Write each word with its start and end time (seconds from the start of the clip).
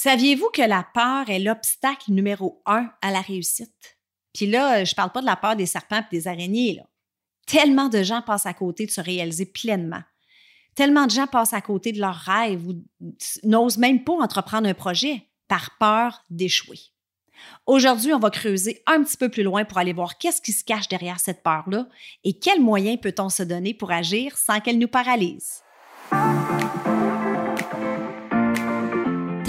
Saviez-vous 0.00 0.50
que 0.54 0.62
la 0.62 0.86
peur 0.94 1.28
est 1.28 1.40
l'obstacle 1.40 2.12
numéro 2.12 2.62
un 2.66 2.88
à 3.02 3.10
la 3.10 3.20
réussite? 3.20 3.98
Puis 4.32 4.46
là, 4.46 4.84
je 4.84 4.94
parle 4.94 5.10
pas 5.10 5.22
de 5.22 5.26
la 5.26 5.34
peur 5.34 5.56
des 5.56 5.66
serpents 5.66 5.98
et 5.98 6.16
des 6.16 6.28
araignées. 6.28 6.80
Tellement 7.48 7.88
de 7.88 8.04
gens 8.04 8.22
passent 8.22 8.46
à 8.46 8.54
côté 8.54 8.86
de 8.86 8.92
se 8.92 9.00
réaliser 9.00 9.44
pleinement. 9.44 10.04
Tellement 10.76 11.06
de 11.06 11.10
gens 11.10 11.26
passent 11.26 11.52
à 11.52 11.60
côté 11.60 11.90
de 11.90 11.98
leurs 11.98 12.14
rêves 12.14 12.64
ou 12.68 12.80
n'osent 13.42 13.78
même 13.78 14.04
pas 14.04 14.12
entreprendre 14.12 14.68
un 14.68 14.74
projet 14.74 15.26
par 15.48 15.76
peur 15.80 16.22
d'échouer. 16.30 16.78
Aujourd'hui, 17.66 18.14
on 18.14 18.20
va 18.20 18.30
creuser 18.30 18.84
un 18.86 19.02
petit 19.02 19.16
peu 19.16 19.28
plus 19.28 19.42
loin 19.42 19.64
pour 19.64 19.78
aller 19.78 19.92
voir 19.92 20.16
qu'est-ce 20.16 20.40
qui 20.40 20.52
se 20.52 20.62
cache 20.62 20.86
derrière 20.86 21.18
cette 21.18 21.42
peur-là 21.42 21.88
et 22.22 22.38
quels 22.38 22.62
moyens 22.62 23.00
peut-on 23.00 23.30
se 23.30 23.42
donner 23.42 23.74
pour 23.74 23.90
agir 23.90 24.38
sans 24.38 24.60
qu'elle 24.60 24.78
nous 24.78 24.86
paralyse. 24.86 25.64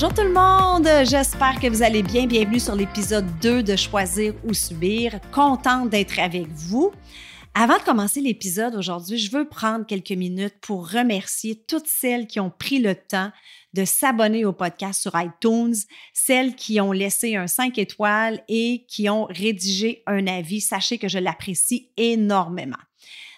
Bonjour 0.00 0.14
tout 0.14 0.22
le 0.22 0.32
monde, 0.32 0.88
j'espère 1.04 1.60
que 1.60 1.66
vous 1.66 1.82
allez 1.82 2.02
bien. 2.02 2.26
Bienvenue 2.26 2.58
sur 2.58 2.74
l'épisode 2.74 3.26
2 3.42 3.62
de 3.62 3.76
Choisir 3.76 4.32
ou 4.44 4.54
Subir. 4.54 5.20
Contente 5.30 5.90
d'être 5.90 6.18
avec 6.18 6.48
vous. 6.48 6.90
Avant 7.52 7.76
de 7.76 7.82
commencer 7.82 8.22
l'épisode 8.22 8.74
aujourd'hui, 8.76 9.18
je 9.18 9.30
veux 9.30 9.46
prendre 9.46 9.84
quelques 9.84 10.12
minutes 10.12 10.54
pour 10.62 10.90
remercier 10.90 11.62
toutes 11.68 11.86
celles 11.86 12.26
qui 12.26 12.40
ont 12.40 12.48
pris 12.48 12.78
le 12.78 12.94
temps 12.94 13.30
de 13.74 13.84
s'abonner 13.84 14.46
au 14.46 14.54
podcast 14.54 15.02
sur 15.02 15.12
iTunes, 15.20 15.76
celles 16.14 16.54
qui 16.54 16.80
ont 16.80 16.92
laissé 16.92 17.36
un 17.36 17.46
5 17.46 17.76
étoiles 17.76 18.42
et 18.48 18.86
qui 18.88 19.10
ont 19.10 19.26
rédigé 19.26 20.02
un 20.06 20.26
avis. 20.28 20.62
Sachez 20.62 20.96
que 20.96 21.08
je 21.08 21.18
l'apprécie 21.18 21.90
énormément. 21.98 22.78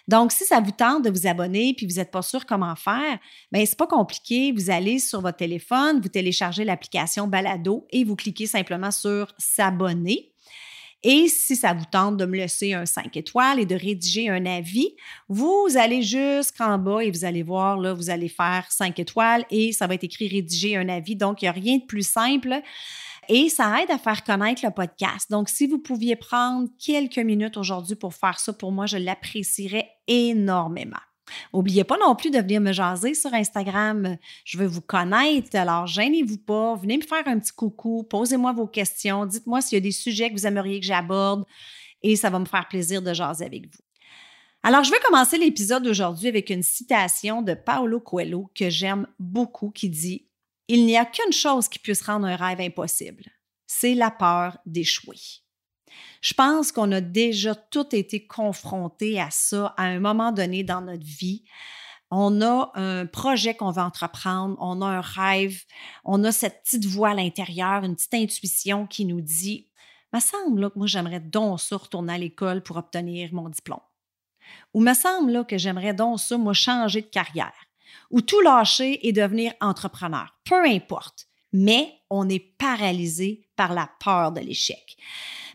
Donc, 0.08 0.32
si 0.32 0.44
ça 0.44 0.60
vous 0.60 0.72
tente 0.72 1.04
de 1.04 1.10
vous 1.10 1.26
abonner 1.26 1.74
puis 1.76 1.86
vous 1.86 1.94
n'êtes 1.94 2.10
pas 2.10 2.22
sûr 2.22 2.44
comment 2.46 2.74
faire, 2.74 3.18
bien, 3.50 3.64
c'est 3.64 3.78
pas 3.78 3.86
compliqué. 3.86 4.52
Vous 4.52 4.70
allez 4.70 4.98
sur 4.98 5.20
votre 5.20 5.36
téléphone, 5.36 6.00
vous 6.00 6.08
téléchargez 6.08 6.64
l'application 6.64 7.26
Balado 7.26 7.86
et 7.90 8.04
vous 8.04 8.16
cliquez 8.16 8.46
simplement 8.46 8.90
sur 8.90 9.32
S'abonner. 9.38 10.32
Et 11.04 11.26
si 11.26 11.56
ça 11.56 11.72
vous 11.72 11.84
tente 11.90 12.16
de 12.16 12.26
me 12.26 12.36
laisser 12.36 12.74
un 12.74 12.86
5 12.86 13.16
étoiles 13.16 13.58
et 13.58 13.66
de 13.66 13.74
rédiger 13.74 14.28
un 14.28 14.46
avis, 14.46 14.94
vous 15.28 15.66
allez 15.76 16.02
jusqu'en 16.02 16.78
bas 16.78 17.00
et 17.02 17.10
vous 17.10 17.24
allez 17.24 17.42
voir, 17.42 17.76
là, 17.76 17.92
vous 17.92 18.08
allez 18.08 18.28
faire 18.28 18.66
5 18.70 19.00
étoiles 19.00 19.44
et 19.50 19.72
ça 19.72 19.88
va 19.88 19.94
être 19.94 20.04
écrit 20.04 20.28
rédiger 20.28 20.76
un 20.76 20.88
avis. 20.88 21.16
Donc, 21.16 21.42
il 21.42 21.46
n'y 21.46 21.48
a 21.48 21.52
rien 21.52 21.78
de 21.78 21.84
plus 21.84 22.06
simple 22.08 22.62
et 23.28 23.48
ça 23.48 23.82
aide 23.82 23.90
à 23.90 23.98
faire 23.98 24.24
connaître 24.24 24.64
le 24.64 24.72
podcast. 24.72 25.30
Donc, 25.30 25.48
si 25.48 25.66
vous 25.66 25.78
pouviez 25.78 26.16
prendre 26.16 26.68
quelques 26.78 27.18
minutes 27.18 27.56
aujourd'hui 27.56 27.94
pour 27.94 28.14
faire 28.14 28.38
ça, 28.38 28.52
pour 28.52 28.72
moi, 28.72 28.86
je 28.86 28.96
l'apprécierais 28.96 29.88
énormément. 30.06 30.98
N'oubliez 31.54 31.84
pas 31.84 31.96
non 31.98 32.14
plus 32.14 32.30
de 32.30 32.38
venir 32.38 32.60
me 32.60 32.72
jaser 32.72 33.14
sur 33.14 33.32
Instagram. 33.32 34.16
Je 34.44 34.58
veux 34.58 34.66
vous 34.66 34.80
connaître. 34.80 35.56
Alors, 35.56 35.86
gênez-vous 35.86 36.38
pas. 36.38 36.74
Venez 36.76 36.98
me 36.98 37.02
faire 37.02 37.26
un 37.26 37.38
petit 37.38 37.52
coucou. 37.52 38.04
Posez-moi 38.04 38.52
vos 38.52 38.66
questions. 38.66 39.26
Dites-moi 39.26 39.60
s'il 39.60 39.76
y 39.76 39.80
a 39.80 39.80
des 39.80 39.92
sujets 39.92 40.28
que 40.30 40.34
vous 40.34 40.46
aimeriez 40.46 40.80
que 40.80 40.86
j'aborde 40.86 41.44
et 42.02 42.16
ça 42.16 42.30
va 42.30 42.38
me 42.38 42.44
faire 42.44 42.66
plaisir 42.68 43.02
de 43.02 43.14
jaser 43.14 43.44
avec 43.44 43.66
vous. 43.66 43.82
Alors, 44.64 44.84
je 44.84 44.90
vais 44.90 45.00
commencer 45.04 45.38
l'épisode 45.38 45.82
d'aujourd'hui 45.82 46.28
avec 46.28 46.50
une 46.50 46.62
citation 46.62 47.42
de 47.42 47.54
Paolo 47.54 48.00
Coelho 48.00 48.50
que 48.54 48.70
j'aime 48.70 49.06
beaucoup 49.18 49.70
qui 49.70 49.88
dit 49.88 50.26
il 50.72 50.86
n'y 50.86 50.96
a 50.96 51.04
qu'une 51.04 51.34
chose 51.34 51.68
qui 51.68 51.78
puisse 51.78 52.00
rendre 52.00 52.26
un 52.26 52.34
rêve 52.34 52.62
impossible, 52.62 53.24
c'est 53.66 53.94
la 53.94 54.10
peur 54.10 54.56
d'échouer. 54.64 55.18
Je 56.22 56.32
pense 56.32 56.72
qu'on 56.72 56.90
a 56.92 57.02
déjà 57.02 57.54
tout 57.54 57.94
été 57.94 58.26
confrontés 58.26 59.20
à 59.20 59.28
ça 59.30 59.74
à 59.76 59.82
un 59.82 60.00
moment 60.00 60.32
donné 60.32 60.64
dans 60.64 60.80
notre 60.80 61.04
vie. 61.04 61.44
On 62.10 62.40
a 62.40 62.70
un 62.74 63.04
projet 63.04 63.54
qu'on 63.54 63.70
veut 63.70 63.82
entreprendre, 63.82 64.56
on 64.60 64.80
a 64.80 64.86
un 64.86 65.00
rêve, 65.02 65.62
on 66.04 66.24
a 66.24 66.32
cette 66.32 66.62
petite 66.62 66.86
voix 66.86 67.10
à 67.10 67.14
l'intérieur, 67.14 67.84
une 67.84 67.94
petite 67.94 68.14
intuition 68.14 68.86
qui 68.86 69.04
nous 69.04 69.20
dit 69.20 69.68
me 70.14 70.20
semble 70.20 70.62
là, 70.62 70.70
que 70.70 70.78
moi 70.78 70.86
j'aimerais 70.86 71.20
donc 71.20 71.60
ça 71.60 71.76
retourner 71.76 72.14
à 72.14 72.18
l'école 72.18 72.62
pour 72.62 72.78
obtenir 72.78 73.28
mon 73.34 73.50
diplôme. 73.50 73.80
Ou 74.72 74.80
me 74.80 74.94
semble 74.94 75.32
là, 75.32 75.44
que 75.44 75.58
j'aimerais 75.58 75.92
donc 75.92 76.18
ça, 76.18 76.38
moi, 76.38 76.54
changer 76.54 77.02
de 77.02 77.06
carrière 77.08 77.52
ou 78.10 78.20
tout 78.20 78.40
lâcher 78.40 79.06
et 79.06 79.12
devenir 79.12 79.52
entrepreneur. 79.60 80.34
Peu 80.44 80.64
importe. 80.64 81.26
Mais 81.52 81.92
on 82.10 82.28
est 82.28 82.56
paralysé 82.58 83.46
par 83.56 83.74
la 83.74 83.90
peur 84.00 84.32
de 84.32 84.40
l'échec. 84.40 84.96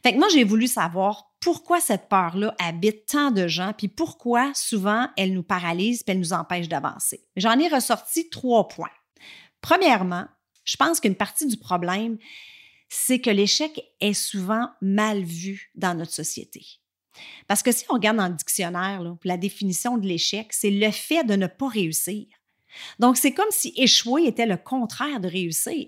Fait 0.04 0.14
que 0.14 0.20
moi, 0.20 0.28
j'ai 0.32 0.44
voulu 0.44 0.68
savoir 0.68 1.32
pourquoi 1.40 1.80
cette 1.80 2.10
peur-là 2.10 2.56
habite 2.60 3.06
tant 3.08 3.32
de 3.32 3.48
gens, 3.48 3.74
puis 3.78 3.88
pourquoi 3.88 4.52
souvent 4.54 5.08
elle 5.18 5.34
nous 5.34 5.44
paralyse, 5.44 6.04
puis 6.04 6.12
elle 6.12 6.20
nous 6.20 6.34
empêche 6.34 6.68
d'avancer. 6.68 7.26
J'en 7.36 7.58
ai 7.60 7.68
ressorti 7.68 8.30
trois 8.30 8.68
points. 8.68 8.92
Premièrement, 9.62 10.26
je 10.66 10.76
pense 10.76 11.00
qu'une 11.00 11.16
partie 11.16 11.48
du 11.48 11.58
problème, 11.58 12.18
c'est 12.90 13.20
que 13.20 13.30
l'échec 13.30 13.82
est 14.00 14.14
souvent 14.14 14.70
mal 14.82 15.24
vu 15.24 15.72
dans 15.76 15.98
notre 15.98 16.14
société. 16.14 16.66
Parce 17.48 17.64
que 17.64 17.72
si 17.72 17.86
on 17.90 17.94
regarde 17.94 18.18
dans 18.18 18.28
le 18.28 18.34
dictionnaire, 18.34 19.02
la 19.24 19.38
définition 19.38 19.98
de 19.98 20.08
l'échec, 20.08 20.48
c'est 20.52 20.72
le 20.72 20.92
fait 20.92 21.24
de 21.24 21.36
ne 21.36 21.48
pas 21.48 21.68
réussir. 21.68 22.26
Donc, 23.00 23.18
c'est 23.18 23.34
comme 23.34 23.50
si 23.50 23.74
échouer 23.76 24.28
était 24.28 24.46
le 24.46 24.58
contraire 24.58 25.20
de 25.20 25.28
réussir. 25.28 25.88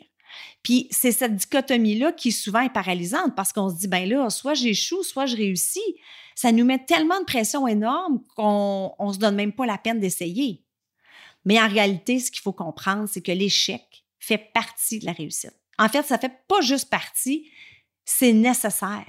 Puis 0.64 0.88
c'est 0.92 1.12
cette 1.12 1.36
dichotomie-là 1.36 2.12
qui 2.12 2.32
souvent 2.32 2.62
est 2.62 2.74
paralysante 2.74 3.36
parce 3.36 3.54
qu'on 3.54 3.70
se 3.70 3.76
dit, 3.76 3.88
ben 3.88 4.08
là, 4.08 4.30
soit 4.30 4.54
j'échoue, 4.54 5.04
soit 5.04 5.26
je 5.26 5.36
réussis. 5.36 5.96
Ça 6.36 6.52
nous 6.52 6.66
met 6.66 6.84
tellement 6.86 7.20
de 7.20 7.26
pression 7.26 7.68
énorme 7.68 8.22
qu'on 8.36 8.96
ne 9.00 9.14
se 9.14 9.18
donne 9.18 9.36
même 9.36 9.54
pas 9.54 9.66
la 9.66 9.78
peine 9.78 10.00
d'essayer. 10.00 10.64
Mais 11.46 11.60
en 11.60 11.68
réalité, 11.68 12.20
ce 12.20 12.32
qu'il 12.32 12.42
faut 12.42 12.54
comprendre, 12.54 13.08
c'est 13.10 13.22
que 13.22 13.32
l'échec 13.32 14.06
fait 14.20 14.52
partie 14.54 15.00
de 15.00 15.06
la 15.06 15.14
réussite. 15.14 15.56
En 15.78 15.88
fait, 15.88 16.04
ça 16.04 16.16
ne 16.16 16.20
fait 16.20 16.46
pas 16.48 16.62
juste 16.62 16.90
partie, 16.90 17.50
c'est 18.06 18.34
nécessaire. 18.34 19.06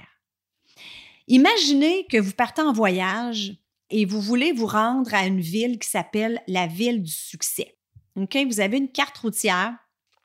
Imaginez 1.27 2.05
que 2.07 2.17
vous 2.17 2.33
partez 2.33 2.61
en 2.61 2.73
voyage 2.73 3.53
et 3.89 4.05
vous 4.05 4.21
voulez 4.21 4.51
vous 4.51 4.65
rendre 4.65 5.13
à 5.13 5.25
une 5.25 5.41
ville 5.41 5.79
qui 5.79 5.87
s'appelle 5.87 6.41
la 6.47 6.67
ville 6.67 7.03
du 7.03 7.11
succès. 7.11 7.77
Vous 8.15 8.59
avez 8.59 8.77
une 8.77 8.91
carte 8.91 9.17
routière 9.17 9.73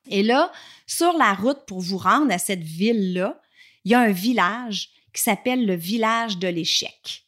et 0.08 0.22
là, 0.22 0.52
sur 0.86 1.12
la 1.14 1.34
route 1.34 1.64
pour 1.66 1.80
vous 1.80 1.98
rendre 1.98 2.32
à 2.32 2.38
cette 2.38 2.62
ville-là, 2.62 3.40
il 3.84 3.92
y 3.92 3.94
a 3.94 4.00
un 4.00 4.12
village 4.12 4.90
qui 5.12 5.22
s'appelle 5.22 5.66
le 5.66 5.74
village 5.74 6.38
de 6.38 6.48
l'échec. 6.48 7.26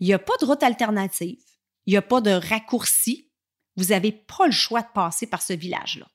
Il 0.00 0.06
n'y 0.06 0.12
a 0.12 0.18
pas 0.18 0.36
de 0.40 0.44
route 0.44 0.62
alternative, 0.62 1.38
il 1.86 1.92
n'y 1.92 1.96
a 1.96 2.02
pas 2.02 2.20
de 2.20 2.30
raccourci. 2.30 3.30
Vous 3.76 3.86
n'avez 3.86 4.12
pas 4.12 4.46
le 4.46 4.52
choix 4.52 4.82
de 4.82 4.92
passer 4.92 5.26
par 5.26 5.40
ce 5.40 5.52
village-là. 5.54 6.06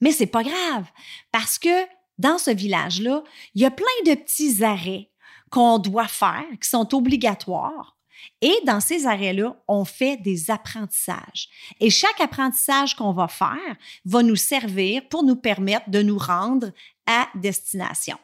Mais 0.00 0.12
c'est 0.12 0.26
pas 0.26 0.42
grave 0.42 0.86
parce 1.30 1.58
que 1.58 1.86
dans 2.18 2.38
ce 2.38 2.50
village-là, 2.50 3.22
il 3.54 3.62
y 3.62 3.64
a 3.64 3.70
plein 3.70 3.86
de 4.06 4.14
petits 4.14 4.64
arrêts 4.64 5.10
qu'on 5.50 5.78
doit 5.78 6.08
faire, 6.08 6.44
qui 6.60 6.68
sont 6.68 6.94
obligatoires. 6.94 7.96
Et 8.40 8.54
dans 8.64 8.80
ces 8.80 9.06
arrêts-là, 9.06 9.56
on 9.68 9.84
fait 9.84 10.16
des 10.16 10.50
apprentissages. 10.50 11.48
Et 11.80 11.90
chaque 11.90 12.20
apprentissage 12.20 12.94
qu'on 12.94 13.12
va 13.12 13.28
faire 13.28 13.76
va 14.04 14.22
nous 14.22 14.36
servir 14.36 15.08
pour 15.08 15.22
nous 15.22 15.36
permettre 15.36 15.90
de 15.90 16.02
nous 16.02 16.18
rendre 16.18 16.70
à 17.06 17.28
destination. 17.34 18.18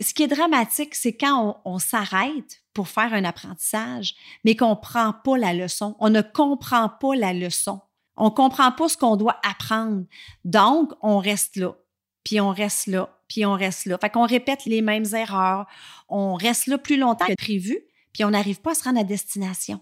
Ce 0.00 0.12
qui 0.12 0.24
est 0.24 0.28
dramatique, 0.28 0.94
c'est 0.94 1.16
quand 1.16 1.60
on, 1.64 1.78
s'arrête 1.78 2.62
pour 2.74 2.88
faire 2.88 3.14
un 3.14 3.24
apprentissage, 3.24 4.14
mais 4.44 4.54
qu'on 4.54 4.70
ne 4.70 4.74
prend 4.74 5.12
pas 5.12 5.38
la 5.38 5.54
leçon. 5.54 5.96
On 5.98 6.10
ne 6.10 6.20
comprend 6.20 6.88
pas 6.88 7.16
la 7.16 7.32
leçon. 7.32 7.80
On 8.16 8.26
ne 8.26 8.34
comprend 8.34 8.72
pas 8.72 8.88
ce 8.88 8.96
qu'on 8.96 9.16
doit 9.16 9.38
apprendre. 9.42 10.04
Donc, 10.44 10.92
on 11.00 11.18
reste 11.18 11.56
là, 11.56 11.74
puis 12.26 12.40
on 12.40 12.50
reste 12.50 12.88
là, 12.88 13.08
puis 13.28 13.46
on 13.46 13.52
reste 13.52 13.86
là. 13.86 13.96
Fait 14.00 14.10
qu'on 14.10 14.26
répète 14.26 14.64
les 14.66 14.82
mêmes 14.82 15.06
erreurs. 15.14 15.66
On 16.08 16.34
reste 16.34 16.66
là 16.66 16.76
plus 16.76 16.96
longtemps 16.96 17.26
que 17.26 17.34
prévu, 17.34 17.78
puis 18.12 18.24
on 18.24 18.30
n'arrive 18.30 18.60
pas 18.60 18.72
à 18.72 18.74
se 18.74 18.82
rendre 18.82 18.98
à 18.98 19.04
destination. 19.04 19.80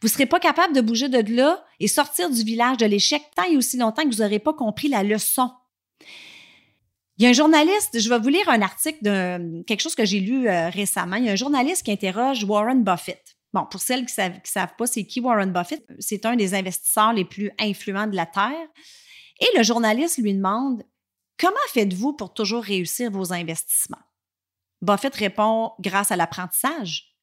Vous 0.00 0.08
ne 0.08 0.10
serez 0.10 0.26
pas 0.26 0.40
capable 0.40 0.74
de 0.74 0.80
bouger 0.80 1.08
de 1.08 1.36
là 1.36 1.64
et 1.78 1.86
sortir 1.86 2.30
du 2.30 2.42
village 2.42 2.78
de 2.78 2.86
l'échec 2.86 3.22
tant 3.36 3.44
et 3.44 3.56
aussi 3.56 3.76
longtemps 3.76 4.02
que 4.02 4.12
vous 4.12 4.22
n'aurez 4.22 4.40
pas 4.40 4.52
compris 4.52 4.88
la 4.88 5.04
leçon. 5.04 5.52
Il 7.16 7.22
y 7.22 7.26
a 7.26 7.28
un 7.28 7.32
journaliste, 7.32 8.00
je 8.00 8.08
vais 8.08 8.18
vous 8.18 8.28
lire 8.28 8.48
un 8.48 8.60
article 8.60 8.98
de 9.02 9.62
quelque 9.62 9.80
chose 9.80 9.94
que 9.94 10.04
j'ai 10.04 10.18
lu 10.18 10.48
euh, 10.48 10.70
récemment. 10.70 11.14
Il 11.14 11.26
y 11.26 11.28
a 11.28 11.32
un 11.32 11.36
journaliste 11.36 11.84
qui 11.84 11.92
interroge 11.92 12.42
Warren 12.42 12.82
Buffett. 12.82 13.36
Bon, 13.52 13.66
pour 13.70 13.80
celles 13.80 14.00
qui 14.00 14.20
ne 14.20 14.30
savent, 14.30 14.40
savent, 14.42 14.74
pas 14.76 14.88
c'est 14.88 15.04
qui 15.04 15.20
Warren 15.20 15.52
Buffett, 15.52 15.86
c'est 16.00 16.26
un 16.26 16.34
des 16.34 16.54
investisseurs 16.54 17.12
les 17.12 17.24
plus 17.24 17.52
influents 17.60 18.08
de 18.08 18.16
la 18.16 18.26
Terre. 18.26 18.66
Et 19.40 19.56
le 19.56 19.62
journaliste 19.62 20.18
lui 20.18 20.34
demande 20.34 20.82
Comment 21.38 21.56
faites-vous 21.72 22.12
pour 22.12 22.32
toujours 22.32 22.62
réussir 22.62 23.10
vos 23.10 23.32
investissements? 23.32 24.02
Buffett 24.82 25.14
répond 25.14 25.72
grâce 25.80 26.10
à 26.10 26.16
l'apprentissage. 26.16 27.14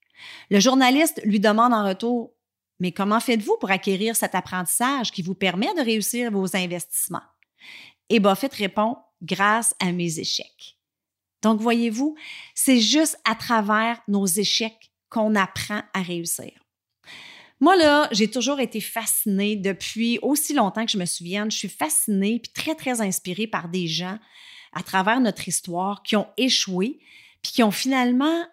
Le 0.50 0.60
journaliste 0.60 1.22
lui 1.24 1.40
demande 1.40 1.74
en 1.74 1.88
retour 1.88 2.34
Mais 2.80 2.92
comment 2.92 3.19
faites-vous 3.19 3.58
pour 3.60 3.72
acquérir 3.72 4.16
cet 4.16 4.36
apprentissage 4.36 5.12
qui 5.12 5.22
vous 5.22 5.36
permet 5.36 5.74
de 5.75 5.81
réussir 5.81 6.31
vos 6.31 6.56
investissements? 6.56 7.22
Et 8.10 8.19
Buffett 8.19 8.54
répond 8.54 8.98
grâce 9.22 9.75
à 9.80 9.92
mes 9.92 10.19
échecs. 10.19 10.78
Donc, 11.42 11.60
voyez-vous, 11.60 12.16
c'est 12.56 12.80
juste 12.80 13.18
à 13.25 13.36
travers 13.36 14.02
nos 14.08 14.25
échecs 14.25 14.92
qu'on 15.10 15.36
apprend 15.36 15.81
à 15.94 16.02
réussir. 16.02 16.61
Moi, 17.62 17.75
là, 17.75 18.10
j'ai 18.12 18.28
toujours 18.28 18.60
été 18.60 18.81
fascinée 18.81 19.56
depuis 19.56 20.18
aussi 20.24 20.54
longtemps 20.56 20.84
que 20.84 20.92
je 20.92 20.98
me 20.98 21.06
souvienne. 21.06 21.52
Je 21.52 21.58
suis 21.58 21.69
fascinée 21.69 22.40
puis 22.40 22.52
très, 22.52 22.74
très 22.74 23.02
inspirée 23.02 23.46
par 23.46 23.69
des 23.69 23.86
gens 23.86 24.18
à 24.74 24.81
travers 24.81 25.19
notre 25.19 25.48
histoire 25.48 26.02
qui 26.02 26.16
ont 26.16 26.28
échoué 26.38 27.00
puis 27.44 27.52
qui 27.52 27.63
ont 27.63 27.72
finalement 27.72 28.46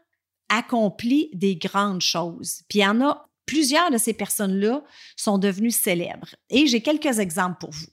accompli 0.50 1.30
des 1.32 1.56
grandes 1.56 2.02
choses. 2.02 2.62
Puis 2.68 2.80
il 2.80 2.82
y 2.82 2.86
en 2.86 3.00
a 3.00 3.30
plusieurs 3.46 3.90
de 3.90 3.96
ces 3.96 4.12
personnes-là 4.12 4.84
sont 5.16 5.38
devenues 5.38 5.70
célèbres. 5.70 6.34
Et 6.50 6.66
j'ai 6.66 6.82
quelques 6.82 7.18
exemples 7.18 7.56
pour 7.60 7.70
vous. 7.70 7.86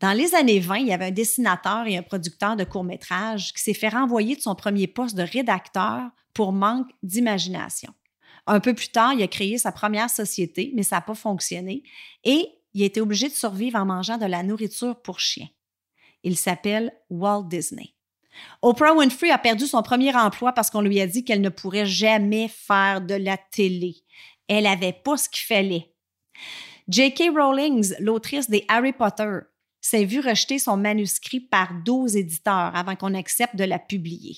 Dans 0.00 0.12
les 0.12 0.34
années 0.34 0.60
20, 0.60 0.76
il 0.76 0.86
y 0.86 0.92
avait 0.92 1.06
un 1.06 1.10
dessinateur 1.10 1.86
et 1.86 1.98
un 1.98 2.02
producteur 2.02 2.56
de 2.56 2.64
courts-métrages 2.64 3.52
qui 3.52 3.62
s'est 3.62 3.74
fait 3.74 3.88
renvoyer 3.90 4.34
de 4.34 4.40
son 4.40 4.54
premier 4.54 4.86
poste 4.86 5.14
de 5.14 5.22
rédacteur 5.22 6.08
pour 6.32 6.52
manque 6.52 6.88
d'imagination. 7.02 7.92
Un 8.48 8.60
peu 8.60 8.72
plus 8.72 8.88
tard, 8.88 9.12
il 9.12 9.22
a 9.22 9.28
créé 9.28 9.58
sa 9.58 9.72
première 9.72 10.08
société, 10.08 10.72
mais 10.74 10.82
ça 10.82 10.96
n'a 10.96 11.02
pas 11.02 11.14
fonctionné 11.14 11.82
et 12.24 12.48
il 12.72 12.82
a 12.82 12.86
été 12.86 13.00
obligé 13.00 13.28
de 13.28 13.34
survivre 13.34 13.78
en 13.78 13.84
mangeant 13.84 14.16
de 14.16 14.24
la 14.24 14.42
nourriture 14.42 15.00
pour 15.02 15.20
chiens. 15.20 15.48
Il 16.22 16.36
s'appelle 16.36 16.92
Walt 17.10 17.44
Disney. 17.44 17.94
Oprah 18.62 18.94
Winfrey 18.94 19.30
a 19.30 19.38
perdu 19.38 19.66
son 19.66 19.82
premier 19.82 20.14
emploi 20.16 20.52
parce 20.52 20.70
qu'on 20.70 20.80
lui 20.80 20.98
a 21.00 21.06
dit 21.06 21.24
qu'elle 21.24 21.42
ne 21.42 21.48
pourrait 21.50 21.86
jamais 21.86 22.48
faire 22.48 23.02
de 23.02 23.14
la 23.14 23.36
télé. 23.36 23.96
Elle 24.48 24.64
n'avait 24.64 24.92
pas 24.94 25.18
ce 25.18 25.28
qu'il 25.28 25.44
fallait. 25.44 25.92
J.K. 26.88 27.30
Rowling, 27.36 27.94
l'autrice 28.00 28.48
des 28.48 28.64
Harry 28.68 28.94
Potter, 28.94 29.40
s'est 29.80 30.06
vu 30.06 30.20
rejeter 30.20 30.58
son 30.58 30.78
manuscrit 30.78 31.40
par 31.40 31.74
12 31.84 32.16
éditeurs 32.16 32.74
avant 32.74 32.96
qu'on 32.96 33.14
accepte 33.14 33.56
de 33.56 33.64
la 33.64 33.78
publier. 33.78 34.36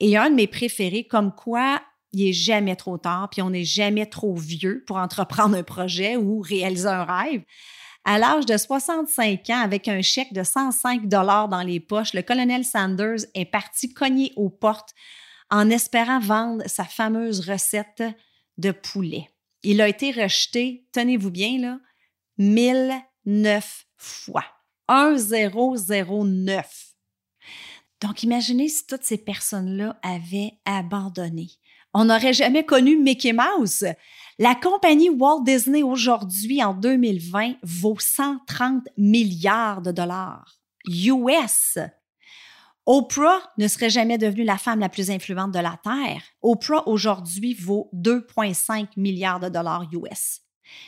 Et 0.00 0.16
un 0.16 0.30
de 0.30 0.34
mes 0.34 0.46
préférés, 0.46 1.04
comme 1.04 1.34
quoi 1.34 1.82
il 2.12 2.24
n'est 2.24 2.32
jamais 2.32 2.76
trop 2.76 2.98
tard, 2.98 3.28
puis 3.30 3.42
on 3.42 3.50
n'est 3.50 3.64
jamais 3.64 4.06
trop 4.06 4.34
vieux 4.34 4.84
pour 4.86 4.96
entreprendre 4.96 5.56
un 5.56 5.62
projet 5.62 6.16
ou 6.16 6.40
réaliser 6.40 6.88
un 6.88 7.04
rêve. 7.04 7.42
À 8.04 8.18
l'âge 8.18 8.46
de 8.46 8.56
65 8.56 9.50
ans, 9.50 9.60
avec 9.60 9.88
un 9.88 10.00
chèque 10.00 10.32
de 10.32 10.42
105 10.42 11.08
dollars 11.08 11.48
dans 11.48 11.62
les 11.62 11.80
poches, 11.80 12.14
le 12.14 12.22
colonel 12.22 12.64
Sanders 12.64 13.26
est 13.34 13.44
parti 13.44 13.92
cogner 13.92 14.32
aux 14.36 14.48
portes 14.48 14.94
en 15.50 15.68
espérant 15.70 16.20
vendre 16.20 16.62
sa 16.66 16.84
fameuse 16.84 17.48
recette 17.48 18.02
de 18.56 18.70
poulet. 18.70 19.28
Il 19.62 19.80
a 19.80 19.88
été 19.88 20.12
rejeté, 20.12 20.86
tenez-vous 20.92 21.30
bien 21.30 21.58
là, 21.58 21.80
1009 22.38 23.86
fois. 23.96 24.44
1009. 24.88 26.94
Donc, 28.00 28.22
imaginez 28.22 28.68
si 28.68 28.86
toutes 28.86 29.02
ces 29.02 29.18
personnes-là 29.18 29.98
avaient 30.02 30.52
abandonné. 30.64 31.48
On 31.94 32.06
n'aurait 32.06 32.32
jamais 32.32 32.64
connu 32.64 32.96
Mickey 32.96 33.32
Mouse. 33.32 33.84
La 34.38 34.54
compagnie 34.54 35.10
Walt 35.10 35.42
Disney 35.42 35.82
aujourd'hui, 35.82 36.62
en 36.62 36.74
2020, 36.74 37.54
vaut 37.62 37.98
130 37.98 38.88
milliards 38.96 39.82
de 39.82 39.90
dollars 39.90 40.58
US. 40.86 41.78
Oprah 42.86 43.40
ne 43.58 43.68
serait 43.68 43.90
jamais 43.90 44.16
devenue 44.16 44.44
la 44.44 44.56
femme 44.56 44.80
la 44.80 44.88
plus 44.88 45.10
influente 45.10 45.52
de 45.52 45.58
la 45.58 45.78
Terre. 45.82 46.22
Oprah 46.40 46.86
aujourd'hui 46.88 47.52
vaut 47.54 47.90
2,5 47.94 48.88
milliards 48.96 49.40
de 49.40 49.48
dollars 49.48 49.86
US. 49.92 50.40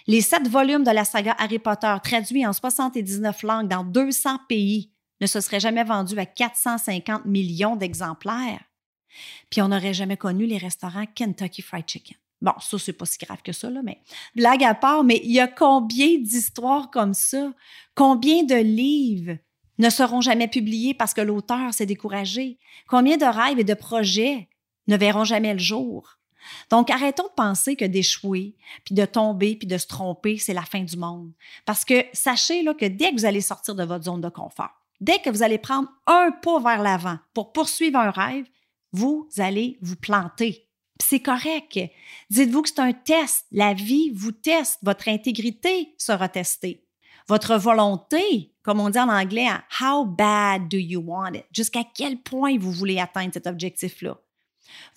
Les 0.07 0.21
sept 0.21 0.49
volumes 0.49 0.85
de 0.85 0.91
la 0.91 1.05
saga 1.05 1.35
Harry 1.39 1.59
Potter, 1.59 1.95
traduits 2.03 2.47
en 2.47 2.53
79 2.53 3.43
langues 3.43 3.69
dans 3.69 3.85
200 3.85 4.39
pays, 4.49 4.93
ne 5.21 5.27
se 5.27 5.41
seraient 5.41 5.61
jamais 5.61 5.85
vendus 5.85 6.19
à 6.19 6.27
450 6.27 7.27
millions 7.27 7.77
d'exemplaires. 7.77 8.70
Puis 9.51 9.63
on 9.63 9.69
n'aurait 9.69 9.95
jamais 9.95 10.17
connu 10.17 10.47
les 10.47 10.59
restaurants 10.59 11.07
Kentucky 11.15 11.63
Fried 11.63 11.89
Chicken. 11.89 12.17
Bon, 12.43 12.53
ça, 12.61 12.79
c'est 12.79 12.95
pas 12.95 13.05
si 13.05 13.19
grave 13.19 13.43
que 13.43 13.53
ça, 13.53 13.69
là, 13.69 13.83
mais 13.83 14.01
blague 14.35 14.65
à 14.65 14.75
part, 14.75 15.05
mais 15.05 15.21
il 15.25 15.33
y 15.33 15.41
a 15.41 15.49
combien 15.49 16.19
d'histoires 16.19 16.91
comme 16.91 17.13
ça? 17.13 17.53
Combien 17.95 18.45
de 18.45 18.55
livres 18.55 19.37
ne 19.79 19.91
seront 19.91 20.23
jamais 20.23 20.49
publiés 20.49 20.95
parce 20.95 21.13
que 21.13 21.21
l'auteur 21.21 21.75
s'est 21.75 21.87
découragé? 21.87 22.59
Combien 22.89 23.19
de 23.19 23.27
rêves 23.27 23.59
et 23.59 23.65
de 23.65 23.75
projets 23.75 24.49
ne 24.87 24.97
verront 24.97 25.25
jamais 25.25 25.53
le 25.53 25.59
jour? 25.59 26.17
Donc, 26.71 26.91
arrêtons 26.91 27.25
de 27.25 27.35
penser 27.37 27.77
que 27.77 27.85
d'échouer, 27.85 28.57
puis 28.85 28.95
de 28.95 29.05
tomber, 29.05 29.57
puis 29.57 29.69
de 29.69 29.77
se 29.77 29.87
tromper, 29.87 30.39
c'est 30.39 30.55
la 30.55 30.63
fin 30.63 30.83
du 30.83 30.97
monde. 30.97 31.33
Parce 31.67 31.85
que 31.85 32.07
sachez 32.15 32.63
là, 32.63 32.73
que 32.73 32.87
dès 32.87 33.11
que 33.11 33.17
vous 33.17 33.27
allez 33.27 33.43
sortir 33.43 33.75
de 33.75 33.85
votre 33.85 34.05
zone 34.05 34.23
de 34.23 34.29
confort, 34.31 34.71
dès 35.01 35.19
que 35.19 35.31
vous 35.31 35.43
allez 35.43 35.59
prendre 35.59 35.89
un 36.07 36.31
pas 36.31 36.61
vers 36.61 36.83
l'avant 36.83 37.19
pour 37.35 37.53
poursuivre 37.53 37.99
un 37.99 38.11
rêve, 38.11 38.47
vous 38.93 39.29
allez 39.39 39.79
vous 39.81 39.97
planter. 39.97 40.69
C'est 41.03 41.21
correct. 41.21 41.79
Dites-vous 42.29 42.63
que 42.63 42.69
c'est 42.69 42.81
un 42.81 42.93
test. 42.93 43.47
La 43.53 43.73
vie 43.75 44.11
vous 44.11 44.33
teste. 44.33 44.79
Votre 44.83 45.09
intégrité 45.09 45.95
sera 45.97 46.29
testée. 46.29 46.85
Votre 47.27 47.57
volonté, 47.57 48.53
comme 48.63 48.81
on 48.81 48.91
dit 48.91 48.99
en 48.99 49.09
anglais, 49.09 49.49
how 49.81 50.05
bad 50.05 50.69
do 50.69 50.77
you 50.77 51.01
want 51.01 51.35
it? 51.35 51.47
Jusqu'à 51.53 51.85
quel 51.95 52.21
point 52.21 52.59
vous 52.59 52.73
voulez 52.73 52.99
atteindre 52.99 53.33
cet 53.33 53.47
objectif-là? 53.47 54.19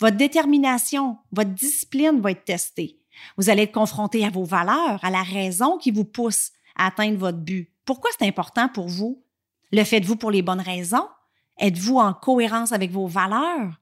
Votre 0.00 0.16
détermination, 0.16 1.18
votre 1.32 1.50
discipline 1.50 2.20
va 2.20 2.32
être 2.32 2.44
testée. 2.44 3.00
Vous 3.36 3.48
allez 3.48 3.62
être 3.62 3.72
confronté 3.72 4.24
à 4.24 4.30
vos 4.30 4.44
valeurs, 4.44 4.98
à 5.04 5.10
la 5.10 5.22
raison 5.22 5.78
qui 5.78 5.90
vous 5.90 6.04
pousse 6.04 6.50
à 6.76 6.88
atteindre 6.88 7.18
votre 7.18 7.38
but. 7.38 7.72
Pourquoi 7.84 8.10
c'est 8.18 8.26
important 8.26 8.68
pour 8.68 8.88
vous? 8.88 9.22
Le 9.70 9.84
faites-vous 9.84 10.16
pour 10.16 10.30
les 10.30 10.42
bonnes 10.42 10.60
raisons? 10.60 11.08
Êtes-vous 11.58 11.98
en 11.98 12.12
cohérence 12.12 12.72
avec 12.72 12.90
vos 12.90 13.06
valeurs? 13.06 13.80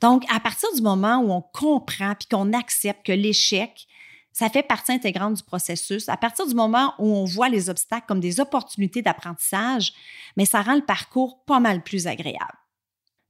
Donc, 0.00 0.24
à 0.34 0.40
partir 0.40 0.68
du 0.74 0.82
moment 0.82 1.18
où 1.18 1.32
on 1.32 1.42
comprend 1.42 2.14
puis 2.14 2.28
qu'on 2.30 2.52
accepte 2.52 3.06
que 3.06 3.12
l'échec, 3.12 3.86
ça 4.32 4.50
fait 4.50 4.64
partie 4.64 4.92
intégrante 4.92 5.34
du 5.34 5.42
processus. 5.42 6.08
À 6.08 6.16
partir 6.16 6.46
du 6.46 6.54
moment 6.54 6.94
où 6.98 7.06
on 7.06 7.24
voit 7.24 7.48
les 7.48 7.70
obstacles 7.70 8.06
comme 8.06 8.20
des 8.20 8.40
opportunités 8.40 9.00
d'apprentissage, 9.00 9.92
mais 10.36 10.44
ça 10.44 10.60
rend 10.60 10.74
le 10.74 10.84
parcours 10.84 11.44
pas 11.44 11.60
mal 11.60 11.82
plus 11.82 12.06
agréable. 12.08 12.58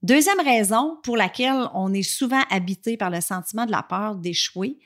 Deuxième 0.02 0.40
raison 0.40 0.98
pour 1.02 1.16
laquelle 1.16 1.68
on 1.74 1.92
est 1.92 2.02
souvent 2.02 2.42
habité 2.50 2.96
par 2.96 3.10
le 3.10 3.20
sentiment 3.20 3.66
de 3.66 3.70
la 3.70 3.82
peur 3.82 4.16
d'échouer, 4.16 4.78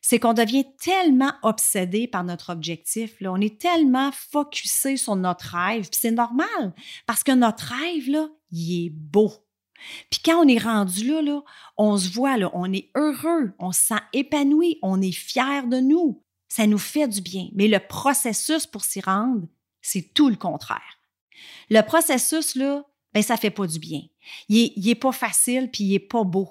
c'est 0.00 0.18
qu'on 0.18 0.34
devient 0.34 0.66
tellement 0.80 1.32
obsédé 1.42 2.06
par 2.06 2.24
notre 2.24 2.50
objectif. 2.50 3.16
On 3.20 3.40
est 3.40 3.60
tellement 3.60 4.10
focusé 4.12 4.96
sur 4.96 5.16
notre 5.16 5.56
rêve. 5.56 5.88
Puis 5.90 6.00
c'est 6.00 6.10
normal 6.10 6.74
parce 7.06 7.22
que 7.22 7.32
notre 7.32 7.74
rêve, 7.74 8.08
là, 8.08 8.28
il 8.50 8.86
est 8.86 8.90
beau. 8.90 9.32
Puis 10.10 10.20
quand 10.24 10.42
on 10.42 10.48
est 10.48 10.62
rendu 10.62 11.04
là, 11.04 11.42
on 11.76 11.96
se 11.96 12.10
voit, 12.10 12.36
on 12.52 12.72
est 12.72 12.90
heureux, 12.94 13.52
on 13.58 13.72
se 13.72 13.80
sent 13.80 14.00
épanoui, 14.12 14.78
on 14.82 15.00
est 15.00 15.12
fier 15.12 15.66
de 15.66 15.78
nous. 15.78 16.22
Ça 16.48 16.66
nous 16.66 16.78
fait 16.78 17.08
du 17.08 17.20
bien. 17.20 17.48
Mais 17.54 17.68
le 17.68 17.78
processus 17.78 18.66
pour 18.66 18.84
s'y 18.84 19.00
rendre, 19.00 19.46
c'est 19.82 20.14
tout 20.14 20.28
le 20.28 20.36
contraire. 20.36 20.98
Le 21.70 21.82
processus, 21.82 22.54
là, 22.54 22.84
ben 23.14 23.22
ça 23.22 23.36
fait 23.36 23.50
pas 23.50 23.66
du 23.66 23.78
bien. 23.78 24.02
Il 24.48 24.88
est, 24.88 24.94
pas 24.94 25.12
facile 25.12 25.70
puis 25.70 25.84
il 25.84 25.94
est 25.94 25.98
pas 25.98 26.24
beau. 26.24 26.48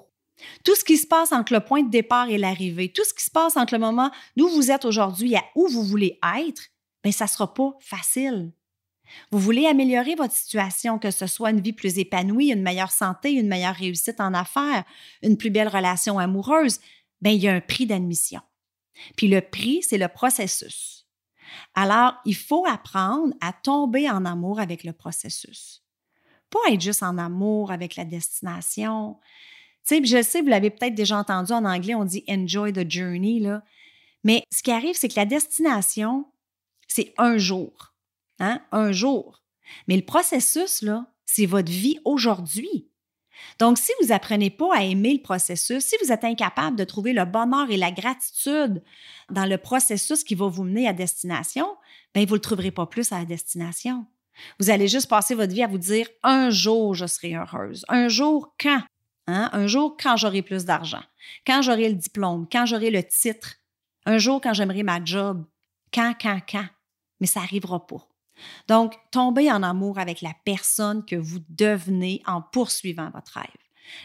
Tout 0.64 0.74
ce 0.76 0.84
qui 0.84 0.96
se 0.96 1.06
passe 1.06 1.32
entre 1.32 1.52
le 1.52 1.60
point 1.60 1.82
de 1.82 1.90
départ 1.90 2.28
et 2.28 2.38
l'arrivée, 2.38 2.92
tout 2.92 3.04
ce 3.04 3.14
qui 3.14 3.24
se 3.24 3.30
passe 3.30 3.56
entre 3.56 3.74
le 3.74 3.80
moment 3.80 4.10
d'où 4.36 4.48
vous 4.48 4.70
êtes 4.70 4.84
aujourd'hui 4.84 5.34
et 5.34 5.40
où 5.56 5.66
vous 5.68 5.82
voulez 5.82 6.18
être, 6.38 6.62
ben 7.02 7.12
ça 7.12 7.26
sera 7.26 7.52
pas 7.52 7.76
facile. 7.80 8.52
Vous 9.30 9.38
voulez 9.38 9.66
améliorer 9.66 10.14
votre 10.14 10.34
situation, 10.34 10.98
que 10.98 11.10
ce 11.10 11.26
soit 11.26 11.50
une 11.50 11.60
vie 11.60 11.72
plus 11.72 11.98
épanouie, 11.98 12.50
une 12.50 12.62
meilleure 12.62 12.90
santé, 12.90 13.32
une 13.32 13.48
meilleure 13.48 13.74
réussite 13.74 14.20
en 14.20 14.34
affaires, 14.34 14.84
une 15.22 15.36
plus 15.36 15.50
belle 15.50 15.68
relation 15.68 16.18
amoureuse, 16.18 16.80
ben 17.20 17.30
il 17.30 17.42
y 17.42 17.48
a 17.48 17.54
un 17.54 17.60
prix 17.60 17.86
d'admission. 17.86 18.40
Puis 19.16 19.28
le 19.28 19.40
prix, 19.40 19.82
c'est 19.82 19.98
le 19.98 20.08
processus. 20.08 21.06
Alors, 21.74 22.14
il 22.24 22.36
faut 22.36 22.66
apprendre 22.66 23.34
à 23.40 23.52
tomber 23.52 24.10
en 24.10 24.24
amour 24.24 24.60
avec 24.60 24.84
le 24.84 24.92
processus. 24.92 25.82
Pas 26.50 26.72
être 26.72 26.80
juste 26.80 27.02
en 27.02 27.18
amour 27.18 27.70
avec 27.72 27.96
la 27.96 28.04
destination. 28.04 29.18
Tu 29.86 29.96
sais, 29.96 30.04
je 30.04 30.22
sais, 30.22 30.40
vous 30.40 30.48
l'avez 30.48 30.70
peut-être 30.70 30.94
déjà 30.94 31.18
entendu 31.18 31.52
en 31.52 31.64
anglais, 31.64 31.94
on 31.94 32.04
dit 32.04 32.24
enjoy 32.28 32.72
the 32.72 32.90
journey, 32.90 33.40
là. 33.40 33.62
Mais 34.24 34.42
ce 34.52 34.62
qui 34.62 34.70
arrive, 34.70 34.96
c'est 34.96 35.08
que 35.08 35.16
la 35.16 35.26
destination, 35.26 36.26
c'est 36.88 37.14
un 37.18 37.38
jour. 37.38 37.87
Hein? 38.38 38.60
Un 38.72 38.92
jour. 38.92 39.42
Mais 39.86 39.96
le 39.96 40.04
processus, 40.04 40.82
là, 40.82 41.06
c'est 41.26 41.46
votre 41.46 41.70
vie 41.70 41.98
aujourd'hui. 42.04 42.88
Donc, 43.58 43.78
si 43.78 43.92
vous 44.00 44.12
apprenez 44.12 44.50
pas 44.50 44.74
à 44.74 44.82
aimer 44.82 45.14
le 45.14 45.22
processus, 45.22 45.84
si 45.84 45.96
vous 46.02 46.12
êtes 46.12 46.24
incapable 46.24 46.76
de 46.76 46.84
trouver 46.84 47.12
le 47.12 47.24
bonheur 47.24 47.70
et 47.70 47.76
la 47.76 47.90
gratitude 47.90 48.82
dans 49.30 49.46
le 49.46 49.58
processus 49.58 50.24
qui 50.24 50.34
va 50.34 50.48
vous 50.48 50.64
mener 50.64 50.88
à 50.88 50.92
destination, 50.92 51.66
ben 52.14 52.26
vous 52.26 52.34
le 52.34 52.40
trouverez 52.40 52.70
pas 52.70 52.86
plus 52.86 53.12
à 53.12 53.24
destination. 53.24 54.06
Vous 54.60 54.70
allez 54.70 54.88
juste 54.88 55.08
passer 55.08 55.34
votre 55.34 55.52
vie 55.52 55.62
à 55.62 55.66
vous 55.66 55.78
dire 55.78 56.06
un 56.22 56.50
jour 56.50 56.94
je 56.94 57.06
serai 57.06 57.34
heureuse. 57.34 57.84
Un 57.88 58.08
jour 58.08 58.54
quand? 58.60 58.82
Hein? 59.26 59.50
Un 59.52 59.66
jour 59.66 59.96
quand 60.00 60.16
j'aurai 60.16 60.42
plus 60.42 60.64
d'argent, 60.64 61.02
quand 61.46 61.62
j'aurai 61.62 61.88
le 61.88 61.96
diplôme, 61.96 62.46
quand 62.50 62.66
j'aurai 62.66 62.90
le 62.90 63.02
titre, 63.02 63.56
un 64.06 64.18
jour 64.18 64.40
quand 64.40 64.54
j'aimerai 64.54 64.82
ma 64.82 65.04
job. 65.04 65.44
Quand, 65.92 66.14
quand, 66.20 66.40
quand? 66.48 66.66
Mais 67.20 67.26
ça 67.26 67.40
n'arrivera 67.40 67.86
pas. 67.86 68.06
Donc, 68.68 68.94
tombez 69.10 69.50
en 69.50 69.62
amour 69.62 69.98
avec 69.98 70.20
la 70.20 70.34
personne 70.44 71.04
que 71.04 71.16
vous 71.16 71.40
devenez 71.48 72.22
en 72.26 72.42
poursuivant 72.42 73.10
votre 73.10 73.34
rêve. 73.34 73.46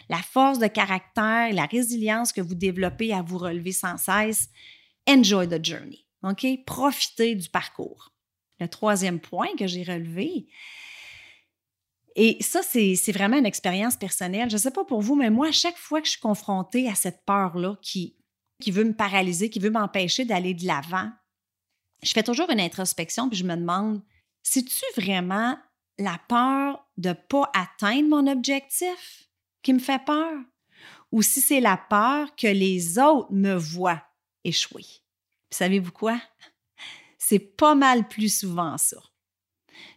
La 0.10 0.18
force 0.18 0.60
de 0.60 0.68
caractère, 0.68 1.54
la 1.54 1.66
résilience 1.66 2.32
que 2.32 2.42
vous 2.42 2.56
développez 2.56 3.14
à 3.14 3.22
vous 3.22 3.38
relever 3.38 3.72
sans 3.72 3.98
cesse, 3.98 4.50
enjoy 5.08 5.48
the 5.48 5.64
journey. 5.64 6.06
OK? 6.24 6.46
Profitez 6.66 7.36
du 7.36 7.50
parcours. 7.50 8.12
Le 8.60 8.68
troisième 8.68 9.20
point 9.20 9.50
que 9.58 9.68
j'ai 9.68 9.84
relevé, 9.84 10.48
et 12.16 12.38
ça, 12.42 12.62
c'est 12.62 13.12
vraiment 13.12 13.38
une 13.38 13.46
expérience 13.46 13.96
personnelle. 13.96 14.50
Je 14.50 14.56
ne 14.56 14.62
sais 14.62 14.72
pas 14.72 14.86
pour 14.86 15.02
vous, 15.02 15.16
mais 15.16 15.30
moi, 15.30 15.52
chaque 15.52 15.78
fois 15.78 16.00
que 16.00 16.06
je 16.06 16.12
suis 16.12 16.22
confrontée 16.22 16.88
à 16.88 16.96
cette 16.96 17.26
peur-là 17.26 17.76
qui, 17.82 18.16
qui 18.62 18.72
veut 18.72 18.84
me 18.84 18.94
paralyser, 18.94 19.50
qui 19.50 19.60
veut 19.60 19.72
m'empêcher 19.72 20.24
d'aller 20.24 20.54
de 20.54 20.66
l'avant, 20.68 21.10
je 22.04 22.12
fais 22.12 22.24
toujours 22.24 22.50
une 22.50 22.60
introspection 22.60 23.30
puis 23.30 23.38
je 23.38 23.46
me 23.46 23.56
demande 23.56 24.02
c'est-tu 24.44 24.86
vraiment 24.96 25.58
la 25.98 26.20
peur 26.28 26.86
de 26.98 27.10
ne 27.10 27.14
pas 27.14 27.50
atteindre 27.54 28.10
mon 28.10 28.28
objectif 28.28 29.30
qui 29.62 29.74
me 29.74 29.80
fait 29.80 30.04
peur? 30.04 30.38
Ou 31.12 31.22
si 31.22 31.42
c'est 31.42 31.62
la 31.62 31.78
peur 31.78 32.36
que 32.36 32.48
les 32.48 33.00
autres 33.00 33.32
me 33.32 33.56
voient 33.56 34.04
échouer? 34.44 34.86
Savez-vous 35.50 35.92
quoi? 35.92 36.20
C'est 37.18 37.40
pas 37.40 37.76
mal 37.76 38.08
plus 38.08 38.40
souvent 38.40 38.78
ça. 38.78 39.02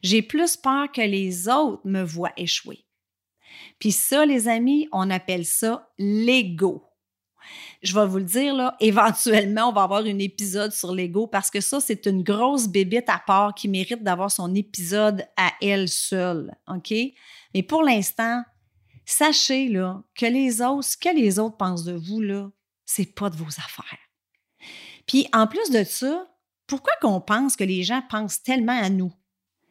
J'ai 0.02 0.22
plus 0.22 0.56
peur 0.56 0.90
que 0.92 1.00
les 1.00 1.48
autres 1.48 1.82
me 1.84 2.02
voient 2.02 2.32
échouer. 2.36 2.86
Puis 3.78 3.92
ça, 3.92 4.24
les 4.26 4.48
amis, 4.48 4.88
on 4.92 5.10
appelle 5.10 5.44
ça 5.44 5.90
l'ego 5.98 6.84
je 7.86 7.94
vais 7.94 8.06
vous 8.06 8.18
le 8.18 8.24
dire, 8.24 8.54
là, 8.54 8.76
éventuellement, 8.80 9.68
on 9.68 9.72
va 9.72 9.82
avoir 9.82 10.00
un 10.00 10.18
épisode 10.18 10.72
sur 10.72 10.92
l'ego 10.92 11.26
parce 11.26 11.50
que 11.50 11.60
ça, 11.60 11.80
c'est 11.80 12.06
une 12.06 12.22
grosse 12.22 12.68
bébite 12.68 13.08
à 13.08 13.22
part 13.24 13.54
qui 13.54 13.68
mérite 13.68 14.02
d'avoir 14.02 14.30
son 14.30 14.54
épisode 14.54 15.26
à 15.36 15.52
elle 15.60 15.88
seule. 15.88 16.54
OK? 16.68 16.92
Mais 17.54 17.62
pour 17.62 17.82
l'instant, 17.82 18.42
sachez 19.04 19.68
là, 19.68 20.02
que 20.14 20.26
les 20.26 20.60
autres, 20.62 20.88
ce 20.88 20.96
que 20.96 21.14
les 21.14 21.38
autres 21.38 21.56
pensent 21.56 21.84
de 21.84 21.94
vous, 21.94 22.20
là, 22.20 22.50
c'est 22.84 23.14
pas 23.14 23.30
de 23.30 23.36
vos 23.36 23.48
affaires. 23.48 23.98
Puis 25.06 25.26
en 25.32 25.46
plus 25.46 25.70
de 25.70 25.84
ça, 25.84 26.28
pourquoi 26.66 26.92
qu'on 27.00 27.20
pense 27.20 27.56
que 27.56 27.64
les 27.64 27.82
gens 27.84 28.02
pensent 28.10 28.42
tellement 28.42 28.78
à 28.78 28.90
nous? 28.90 29.12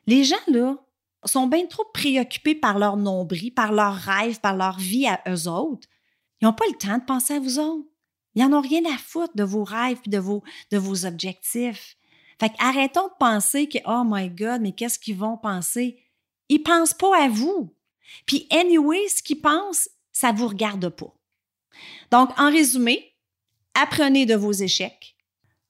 Les 0.07 0.23
gens, 0.23 0.35
là, 0.47 0.77
sont 1.25 1.47
bien 1.47 1.65
trop 1.65 1.85
préoccupés 1.93 2.55
par 2.55 2.77
leur 2.77 2.97
nombril, 2.97 3.53
par 3.53 3.71
leurs 3.71 3.95
rêves, 3.95 4.39
par 4.39 4.55
leur 4.55 4.77
vie 4.77 5.07
à 5.07 5.21
eux 5.27 5.49
autres. 5.49 5.87
Ils 6.39 6.45
n'ont 6.45 6.53
pas 6.53 6.65
le 6.69 6.77
temps 6.77 6.97
de 6.97 7.03
penser 7.03 7.33
à 7.33 7.39
vous 7.39 7.59
autres. 7.59 7.89
Ils 8.35 8.45
n'en 8.45 8.59
ont 8.59 8.61
rien 8.61 8.83
à 8.85 8.97
foutre 8.97 9.35
de 9.35 9.43
vos 9.43 9.63
rêves 9.63 9.99
et 10.05 10.09
de 10.09 10.19
vos, 10.77 11.05
objectifs. 11.05 11.97
Fait 12.39 12.51
arrêtons 12.59 13.07
de 13.07 13.13
penser 13.17 13.67
que, 13.67 13.77
oh 13.85 14.03
my 14.05 14.29
God, 14.29 14.61
mais 14.61 14.73
qu'est-ce 14.73 14.99
qu'ils 14.99 15.17
vont 15.17 15.37
penser? 15.37 16.03
Ils 16.49 16.61
pensent 16.61 16.93
pas 16.93 17.23
à 17.23 17.29
vous. 17.29 17.73
Puis, 18.25 18.47
anyway, 18.51 19.07
ce 19.07 19.23
qu'ils 19.23 19.41
pensent, 19.41 19.89
ça 20.11 20.31
vous 20.31 20.47
regarde 20.47 20.89
pas. 20.89 21.13
Donc, 22.11 22.29
en 22.37 22.51
résumé, 22.51 23.15
apprenez 23.73 24.25
de 24.25 24.35
vos 24.35 24.51
échecs, 24.51 25.15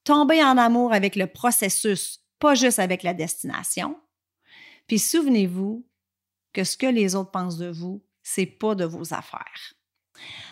tombez 0.03 0.43
en 0.43 0.57
amour 0.57 0.91
avec 0.91 1.15
le 1.15 1.27
processus, 1.27 2.22
pas 2.39 2.55
juste 2.55 2.79
avec 2.79 3.03
la 3.03 3.13
destination. 3.13 3.98
Puis, 4.88 5.00
souvenez-vous 5.00 5.88
que 6.51 6.63
ce 6.63 6.77
que 6.77 6.88
les 6.88 7.15
autres 7.15 7.31
pensent 7.31 7.57
de 7.57 7.69
vous, 7.69 8.03
c'est 8.24 8.45
pas 8.45 8.74
de 8.75 8.86
vos 8.86 9.13
affaires. 9.13 9.75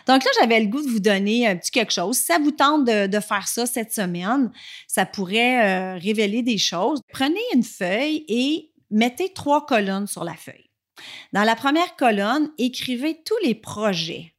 Donc 0.06 0.22
là, 0.24 0.30
j'avais 0.38 0.60
le 0.60 0.66
goût 0.66 0.82
de 0.82 0.90
vous 0.90 1.00
donner 1.00 1.46
un 1.46 1.56
petit 1.56 1.70
quelque 1.70 1.92
chose. 1.92 2.16
Si 2.16 2.24
ça 2.24 2.38
vous 2.38 2.50
tente 2.50 2.84
de, 2.84 3.20
faire 3.20 3.48
ça 3.48 3.66
cette 3.66 3.92
semaine, 3.92 4.52
ça 4.86 5.06
pourrait 5.06 5.64
euh, 5.64 5.98
révéler 5.98 6.42
des 6.42 6.58
choses. 6.58 7.00
Prenez 7.12 7.40
une 7.54 7.62
feuille 7.62 8.24
et 8.28 8.70
mettez 8.90 9.32
trois 9.32 9.64
colonnes 9.64 10.06
sur 10.06 10.24
la 10.24 10.34
feuille. 10.34 10.70
Dans 11.32 11.42
la 11.42 11.56
première 11.56 11.96
colonne, 11.96 12.50
écrivez 12.58 13.22
tous 13.24 13.38
les 13.42 13.54
projets, 13.54 14.34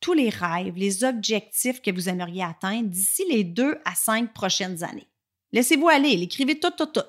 tous 0.00 0.12
les 0.12 0.28
rêves, 0.28 0.76
les 0.76 1.04
objectifs 1.04 1.80
que 1.80 1.90
vous 1.90 2.08
aimeriez 2.08 2.42
atteindre 2.42 2.88
d'ici 2.88 3.24
les 3.30 3.44
deux 3.44 3.78
à 3.84 3.94
cinq 3.94 4.32
prochaines 4.34 4.84
années. 4.84 5.08
Laissez-vous 5.52 5.88
aller, 5.88 6.10
écrivez 6.22 6.58
tout, 6.58 6.72
tout, 6.76 6.86
tout. 6.86 7.00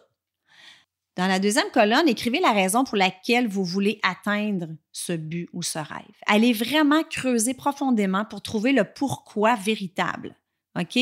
Dans 1.20 1.28
la 1.28 1.40
deuxième 1.40 1.70
colonne, 1.74 2.08
écrivez 2.08 2.40
la 2.40 2.54
raison 2.54 2.86
pour 2.86 2.96
laquelle 2.96 3.46
vous 3.46 3.66
voulez 3.66 4.00
atteindre 4.04 4.68
ce 4.94 5.12
but 5.12 5.50
ou 5.52 5.62
ce 5.62 5.78
rêve. 5.78 6.16
Allez 6.28 6.54
vraiment 6.54 7.04
creuser 7.04 7.54
profondément 7.54 8.24
pour 8.24 8.42
trouver 8.42 8.72
le 8.72 8.86
pourquoi 8.86 9.56
véritable. 9.56 10.38
OK? 10.80 10.98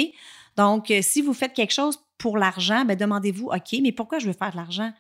Donc, 0.56 0.90
euh, 0.90 1.04
si 1.04 1.22
vous 1.22 1.36
faites 1.36 1.54
quelque 1.54 1.72
chose 1.72 2.00
pour 2.18 2.40
l'argent, 2.40 2.84
ben 2.84 2.98
demandez-vous, 2.98 3.52
OK, 3.52 3.76
mais 3.84 3.92
pourquoi 3.92 4.18
je 4.18 4.26
veux 4.26 4.34
faire 4.34 4.50
de 4.50 4.58
l'argent? 4.58 4.92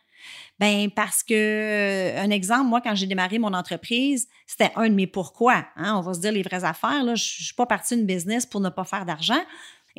Ben 0.59 0.91
parce 0.91 1.23
que, 1.23 1.33
euh, 1.33 2.21
un 2.21 2.29
exemple, 2.29 2.65
moi, 2.65 2.79
quand 2.79 2.93
j'ai 2.93 3.07
démarré 3.07 3.39
mon 3.39 3.53
entreprise, 3.53 4.27
c'était 4.45 4.71
un 4.75 4.87
de 4.87 4.93
mes 4.93 5.07
pourquoi. 5.07 5.65
Hein? 5.77 5.95
On 5.97 6.01
va 6.01 6.13
se 6.13 6.19
dire 6.19 6.31
les 6.31 6.43
vraies 6.43 6.63
affaires. 6.63 7.03
Je 7.03 7.09
ne 7.09 7.15
suis 7.15 7.55
pas 7.55 7.65
partie 7.65 7.95
d'une 7.95 8.05
business 8.05 8.45
pour 8.45 8.61
ne 8.61 8.69
pas 8.69 8.83
faire 8.83 9.05
d'argent. 9.05 9.41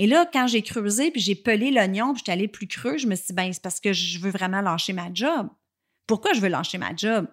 Et 0.01 0.07
là, 0.07 0.31
quand 0.33 0.47
j'ai 0.47 0.63
creusé, 0.63 1.11
puis 1.11 1.21
j'ai 1.21 1.35
pelé 1.35 1.73
l'oignon, 1.73 2.13
puis 2.13 2.21
j'étais 2.21 2.31
allée 2.31 2.47
plus 2.47 2.69
creux, 2.69 2.99
je 2.99 3.09
me 3.09 3.17
suis 3.17 3.27
dit, 3.27 3.33
ben, 3.33 3.53
c'est 3.53 3.61
parce 3.61 3.81
que 3.81 3.93
je 3.93 4.21
veux 4.21 4.31
vraiment 4.31 4.61
lâcher 4.61 4.93
ma 4.93 5.13
job. 5.13 5.49
Pourquoi 6.07 6.33
je 6.35 6.41
veux 6.41 6.49
lâcher 6.49 6.79
ma 6.79 6.95
job? 6.95 7.27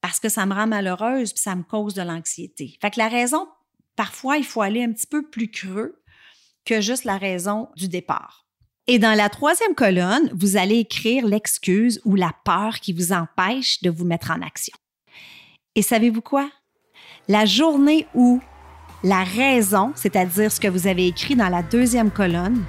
Parce 0.00 0.18
que 0.18 0.28
ça 0.28 0.46
me 0.46 0.52
rend 0.52 0.66
malheureuse, 0.66 1.32
puis 1.32 1.40
ça 1.40 1.54
me 1.54 1.62
cause 1.62 1.94
de 1.94 2.02
l'anxiété. 2.02 2.76
Fait 2.82 2.90
que 2.90 2.98
la 2.98 3.06
raison, 3.06 3.46
parfois, 3.94 4.36
il 4.36 4.44
faut 4.44 4.62
aller 4.62 4.82
un 4.82 4.92
petit 4.92 5.06
peu 5.06 5.30
plus 5.30 5.48
creux 5.48 6.02
que 6.64 6.80
juste 6.80 7.04
la 7.04 7.18
raison 7.18 7.68
du 7.76 7.86
départ. 7.86 8.48
Et 8.88 8.98
dans 8.98 9.14
la 9.16 9.28
troisième 9.28 9.76
colonne, 9.76 10.28
vous 10.34 10.56
allez 10.56 10.78
écrire 10.78 11.24
l'excuse 11.24 12.00
ou 12.04 12.16
la 12.16 12.32
peur 12.44 12.80
qui 12.80 12.92
vous 12.92 13.12
empêche 13.12 13.80
de 13.82 13.90
vous 13.90 14.04
mettre 14.04 14.32
en 14.32 14.42
action. 14.42 14.76
Et 15.76 15.82
savez-vous 15.82 16.20
quoi? 16.20 16.50
La 17.28 17.44
journée 17.44 18.08
où 18.12 18.40
la 19.02 19.24
raison, 19.24 19.92
c'est-à-dire 19.94 20.50
ce 20.50 20.60
que 20.60 20.68
vous 20.68 20.86
avez 20.86 21.06
écrit 21.06 21.36
dans 21.36 21.48
la 21.48 21.62
deuxième 21.62 22.10
colonne, 22.10 22.62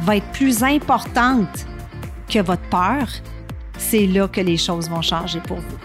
va 0.00 0.16
être 0.16 0.30
plus 0.32 0.62
importante 0.62 1.66
que 2.28 2.40
votre 2.40 2.68
peur, 2.68 3.08
c'est 3.78 4.06
là 4.06 4.28
que 4.28 4.40
les 4.40 4.56
choses 4.56 4.88
vont 4.88 5.02
changer 5.02 5.40
pour 5.40 5.58
vous. 5.58 5.78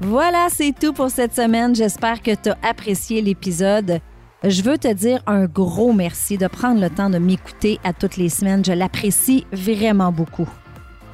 Voilà, 0.00 0.48
c'est 0.50 0.72
tout 0.78 0.92
pour 0.92 1.10
cette 1.10 1.34
semaine. 1.34 1.74
J'espère 1.74 2.22
que 2.22 2.34
tu 2.34 2.50
as 2.50 2.58
apprécié 2.62 3.20
l'épisode. 3.20 4.00
Je 4.44 4.62
veux 4.62 4.78
te 4.78 4.92
dire 4.92 5.20
un 5.26 5.46
gros 5.46 5.92
merci 5.92 6.38
de 6.38 6.46
prendre 6.46 6.80
le 6.80 6.88
temps 6.88 7.10
de 7.10 7.18
m'écouter 7.18 7.80
à 7.82 7.92
toutes 7.92 8.16
les 8.16 8.28
semaines. 8.28 8.64
Je 8.64 8.72
l'apprécie 8.72 9.46
vraiment 9.52 10.12
beaucoup. 10.12 10.48